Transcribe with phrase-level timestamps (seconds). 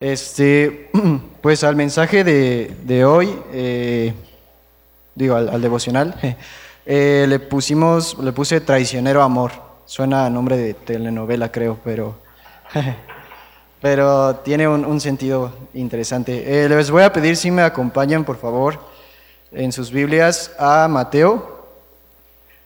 [0.00, 0.88] Este,
[1.42, 4.14] pues al mensaje de, hoy, eh,
[5.14, 6.18] digo, al, devocional,
[6.86, 9.52] eh, le pusimos, le puse traicionero amor.
[9.84, 12.14] Suena a nombre de telenovela, creo, pero,
[13.82, 16.64] pero tiene un, sentido interesante.
[16.64, 18.80] Eh, les voy a pedir si me acompañan, por favor,
[19.52, 21.66] en sus Biblias a Mateo.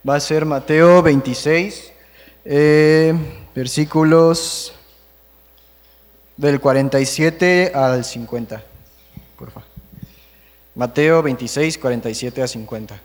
[0.09, 1.93] Va a ser Mateo 26,
[3.57, 4.73] versículos
[6.37, 8.63] del 47 al 50,
[9.39, 9.69] por favor.
[10.75, 13.01] Mateo 26, 47 a 50.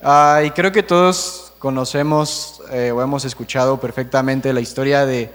[0.00, 5.30] Ah, y creo que todos conocemos eh, o hemos escuchado perfectamente la historia de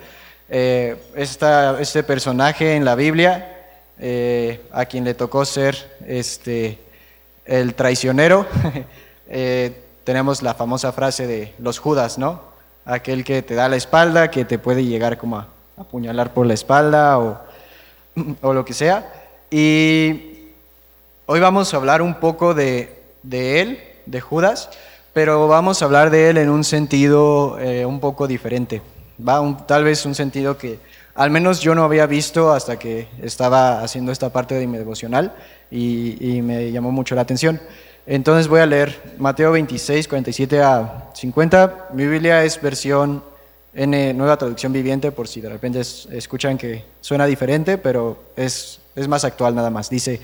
[0.47, 3.65] eh, esta, este personaje en la Biblia,
[3.99, 6.79] eh, a quien le tocó ser este,
[7.45, 8.45] el traicionero.
[10.05, 12.41] tenemos la famosa frase de los Judas, ¿no?
[12.85, 15.47] Aquel que te da la espalda, que te puede llegar como a
[15.79, 17.39] apuñalar por la espalda o,
[18.41, 19.11] o lo que sea.
[19.49, 20.51] Y
[21.25, 24.69] hoy vamos a hablar un poco de, de él, de Judas,
[25.13, 28.81] pero vamos a hablar de él en un sentido eh, un poco diferente.
[29.27, 30.79] Va tal vez un sentido que
[31.15, 35.33] al menos yo no había visto hasta que estaba haciendo esta parte de mi devocional
[35.71, 37.59] y, y me llamó mucho la atención.
[38.05, 41.89] Entonces voy a leer Mateo 26, 47 a 50.
[41.93, 43.21] Mi Biblia es versión
[43.87, 49.23] Nueva traducción viviente, por si de repente escuchan que suena diferente, pero es, es más
[49.23, 49.89] actual nada más.
[49.89, 50.19] Dice,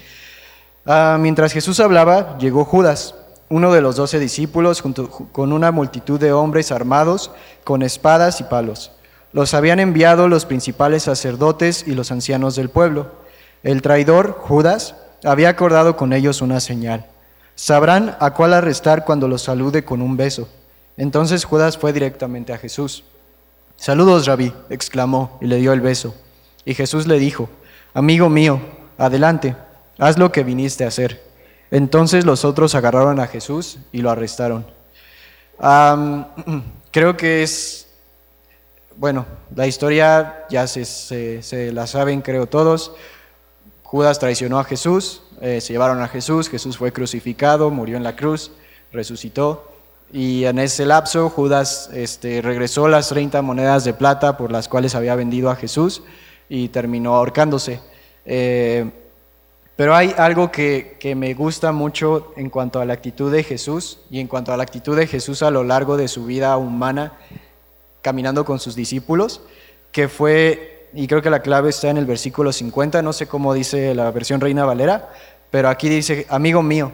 [0.85, 3.15] ah, mientras Jesús hablaba, llegó Judas,
[3.49, 7.31] uno de los doce discípulos, junto, con una multitud de hombres armados
[7.63, 8.91] con espadas y palos.
[9.31, 13.11] Los habían enviado los principales sacerdotes y los ancianos del pueblo.
[13.63, 17.05] El traidor, Judas, había acordado con ellos una señal.
[17.55, 20.49] Sabrán a cuál arrestar cuando los salude con un beso.
[20.97, 23.03] Entonces Judas fue directamente a Jesús.
[23.77, 26.15] Saludos, rabí, exclamó y le dio el beso.
[26.63, 27.49] Y Jesús le dijo,
[27.93, 28.59] Amigo mío,
[28.97, 29.55] adelante,
[29.97, 31.23] haz lo que viniste a hacer.
[31.71, 34.65] Entonces los otros agarraron a Jesús y lo arrestaron.
[36.91, 37.87] creo que es,
[38.97, 39.25] bueno,
[39.55, 42.91] la historia ya se, la saben, creo todos.
[43.83, 48.15] Judas traicionó a Jesús, eh, se llevaron a Jesús, Jesús fue crucificado, murió en la
[48.15, 48.51] cruz,
[48.91, 49.71] resucitó.
[50.13, 54.95] Y en ese lapso Judas este, regresó las 30 monedas de plata por las cuales
[54.95, 56.03] había vendido a Jesús
[56.47, 57.81] y terminó ahorcándose.
[58.25, 58.89] Eh,
[59.75, 64.21] pero hay algo que, me gusta mucho en cuanto a la actitud de Jesús y
[64.21, 67.13] en cuanto a la actitud de Jesús a lo largo de su vida humana,
[68.01, 69.41] caminando con sus discípulos,
[69.91, 73.53] que fue, y creo que la clave está en el versículo 50, no sé cómo
[73.53, 75.11] dice la versión Reina Valera,
[75.51, 76.93] pero aquí dice, amigo mío,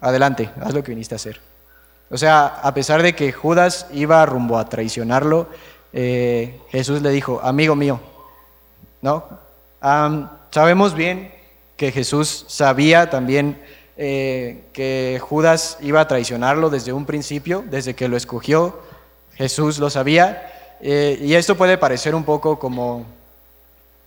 [0.00, 1.49] adelante, haz lo que viniste a hacer.
[2.10, 5.46] O sea, a pesar de que Judas iba rumbo a traicionarlo,
[5.92, 8.00] eh, Jesús le dijo, amigo mío,
[9.00, 9.24] ¿no?
[10.50, 11.32] sabemos bien
[11.76, 13.58] que Jesús sabía también
[13.96, 18.80] eh, que Judas iba a traicionarlo desde un principio, desde que lo escogió,
[19.36, 23.06] Jesús lo sabía, eh, y esto puede parecer un poco como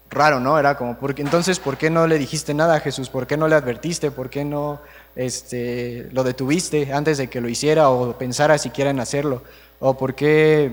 [0.10, 0.60] raro, ¿no?
[0.60, 3.10] Era como, porque, entonces, ¿por qué no le dijiste nada a Jesús?
[3.10, 4.12] ¿Por qué no le advertiste?
[4.12, 4.80] ¿Por qué no
[5.16, 9.44] este, lo detuviste antes de que lo hiciera o pensara siquiera en hacerlo?
[9.80, 10.72] ¿O por qué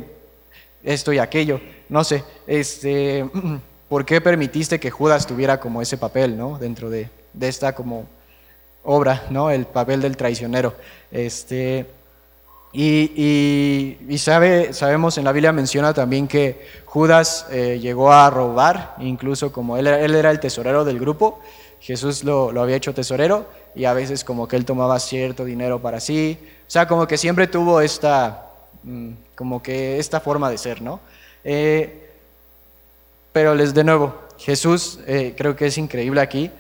[0.83, 1.61] esto y aquello?
[1.89, 3.29] No sé, este,
[3.89, 6.59] ¿por qué permitiste que Judas tuviera como ese papel, ¿no?
[6.59, 8.07] Dentro de, de esta como
[8.85, 9.51] obra, ¿no?
[9.51, 10.75] El papel del traicionero.
[11.11, 11.87] Este,
[12.73, 19.51] y, sabe, sabemos en la Biblia menciona también que Judas eh, llegó a robar, incluso
[19.53, 21.41] como él, él, era el tesorero del grupo,
[21.81, 25.81] Jesús lo, lo, había hecho tesorero y a veces como que él tomaba cierto dinero
[25.81, 28.47] para sí, o sea, como que siempre tuvo esta,
[28.83, 31.01] mm, como que esta forma de ser, ¿no?
[31.45, 32.11] Eh,
[33.33, 36.51] pero les de nuevo, Jesús eh, creo que es increíble aquí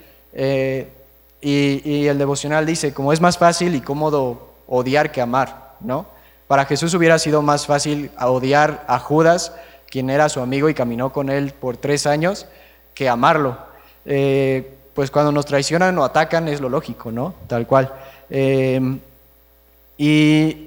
[1.43, 5.71] y, y el devocional dice, como es más fácil y cómodo odiar que amar.
[5.81, 6.07] ¿no?
[6.47, 9.53] Para Jesús hubiera sido más fácil odiar a Judas,
[9.89, 12.47] quien era su amigo y caminó con él por tres años,
[12.95, 13.59] que amarlo.
[14.05, 17.33] Eh, pues cuando nos traicionan o atacan es lo lógico, ¿no?
[17.47, 17.91] Tal cual.
[18.29, 18.99] Eh,
[19.97, 20.67] y,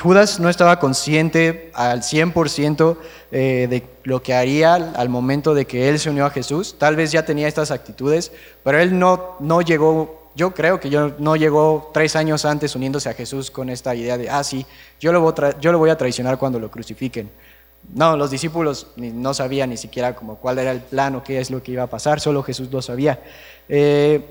[0.00, 2.96] Judas no estaba consciente al 100%
[3.32, 6.76] eh, de lo que haría al momento de que él se unió a Jesús.
[6.78, 8.30] Tal vez ya tenía estas actitudes,
[8.62, 13.08] pero él no, no llegó yo creo que yo no llegó tres años antes uniéndose
[13.08, 14.64] a Jesús con esta idea de, ah, sí,
[15.00, 17.28] yo lo voy yo lo voy a traicionar cuando lo crucifiquen.
[17.94, 21.50] No, los discípulos no sabían ni siquiera como cuál era el plan o qué es
[21.50, 23.20] lo que iba a pasar, solo Jesús lo sabía.
[23.68, 24.24] Eh,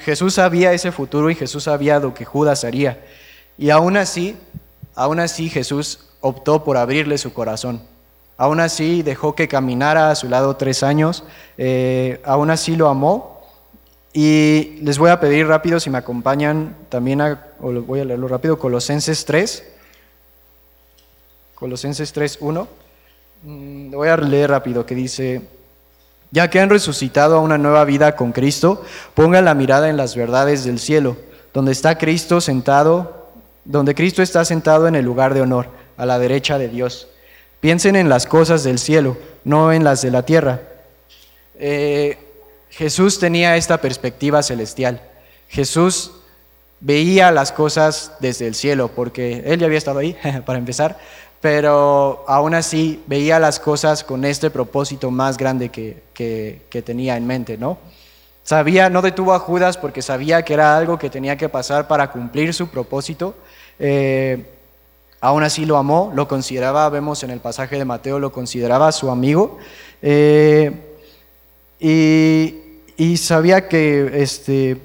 [0.00, 3.00] Jesús sabía ese futuro y Jesús sabía lo que Judas haría.
[3.58, 4.36] Y aún así,
[4.94, 7.82] aún así Jesús optó por abrirle su corazón
[8.40, 11.24] Aún así dejó que caminara a su lado tres años,
[11.58, 13.42] eh, aún así lo amó.
[14.14, 18.28] Y les voy a pedir rápido si me acompañan también, a, o voy a leerlo
[18.28, 19.62] rápido, Colosenses 3.
[21.60, 22.68] Colosenses 3, 1.
[23.42, 25.42] Mm, voy a leer rápido que dice,
[26.30, 30.16] ya que han resucitado a una nueva vida con Cristo, pongan la mirada en las
[30.16, 31.18] verdades del cielo,
[31.52, 33.28] donde está Cristo sentado,
[33.66, 35.68] donde Cristo está sentado en el lugar de honor,
[35.98, 37.08] a la derecha de Dios.
[37.60, 40.62] Piensen en las cosas del cielo, no en las de la tierra.
[41.58, 42.16] Eh,
[42.70, 45.02] Jesús tenía esta perspectiva celestial.
[45.46, 46.12] Jesús
[46.80, 50.16] veía las cosas desde el cielo, porque él ya había estado ahí,
[50.46, 50.98] para empezar,
[51.40, 57.26] pero aún así veía las cosas con este propósito más grande que, que, tenía en
[57.26, 57.78] mente, ¿no?
[58.42, 62.10] Sabía, no detuvo a Judas porque sabía que era algo que tenía que pasar para
[62.10, 63.34] cumplir su propósito.
[63.78, 64.44] Eh,
[65.20, 69.10] aún así lo amó, lo consideraba, vemos en el pasaje de Mateo, lo consideraba su
[69.10, 69.58] amigo.
[70.02, 70.72] Eh,
[71.78, 74.76] y, sabía que, este,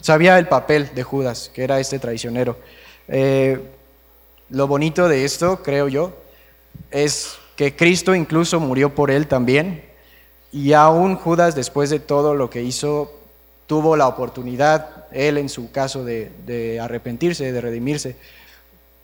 [0.00, 2.56] sabía el papel de Judas, que era este traicionero.
[3.08, 3.60] Eh,
[4.50, 6.14] lo bonito de esto, creo yo,
[6.90, 9.84] es que Cristo incluso murió por él también.
[10.52, 13.12] Y aún Judas, después de todo lo que hizo,
[13.66, 18.16] tuvo la oportunidad, él en su caso, de, arrepentirse, de redimirse.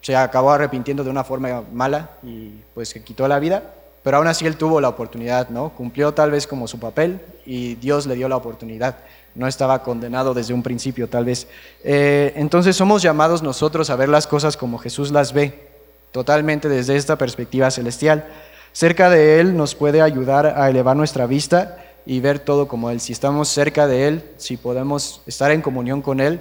[0.00, 3.62] Se acabó arrepintiendo de una forma mala y pues se quitó la vida,
[4.02, 5.70] pero aún así él tuvo la oportunidad, ¿no?
[5.70, 8.96] Cumplió tal vez como su papel y Dios le dio la oportunidad
[9.34, 11.46] no estaba condenado desde un principio tal vez.
[11.84, 15.68] Eh, entonces somos llamados nosotros a ver las cosas como Jesús las ve,
[16.10, 18.26] totalmente desde esta perspectiva celestial.
[18.72, 23.00] Cerca de Él nos puede ayudar a elevar nuestra vista y ver todo como Él.
[23.00, 26.40] Si estamos cerca de Él, si podemos estar en comunión con Él,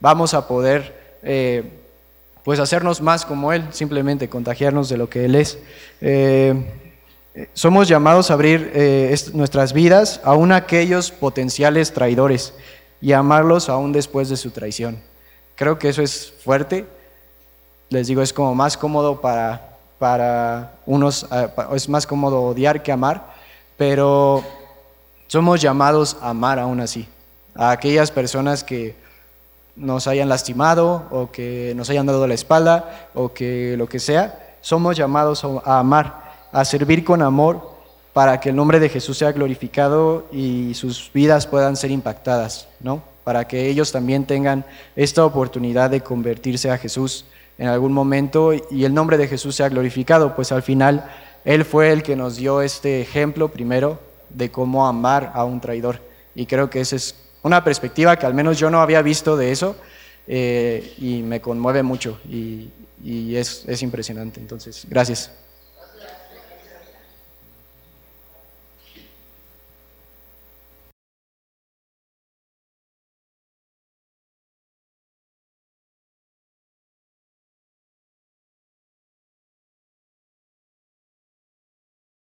[0.00, 1.64] vamos a poder eh,
[2.44, 5.58] pues hacernos más como Él, simplemente contagiarnos de lo que Él es.
[6.00, 6.54] Eh,
[7.54, 12.54] somos llamados a abrir eh, nuestras vidas aún a aquellos potenciales traidores
[13.00, 15.00] y amarlos aún después de su traición.
[15.54, 16.86] Creo que eso es fuerte.
[17.88, 22.92] Les digo, es como más cómodo para, para unos, eh, es más cómodo odiar que
[22.92, 23.34] amar,
[23.76, 24.44] pero
[25.28, 27.08] somos llamados a amar aún así.
[27.54, 28.96] A aquellas personas que
[29.76, 34.56] nos hayan lastimado o que nos hayan dado la espalda o que lo que sea,
[34.60, 37.70] somos llamados a amar a servir con amor
[38.12, 43.02] para que el nombre de Jesús sea glorificado y sus vidas puedan ser impactadas, ¿no?
[43.24, 44.64] Para que ellos también tengan
[44.96, 47.24] esta oportunidad de convertirse a Jesús
[47.58, 51.04] en algún momento y el nombre de Jesús sea glorificado, pues al final
[51.44, 54.00] Él fue el que nos dio este ejemplo primero
[54.30, 56.00] de cómo amar a un traidor.
[56.34, 59.52] Y creo que esa es una perspectiva que al menos yo no había visto de
[59.52, 59.76] eso
[60.26, 62.70] eh, y me conmueve mucho y,
[63.34, 64.40] es, es impresionante.
[64.40, 65.30] Entonces, gracias.